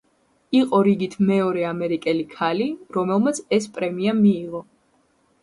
[0.59, 2.67] იყო რიგით მეორე ამერიკელი ქალი,
[2.99, 4.65] რომელმაც ეს პრემია მიიღო.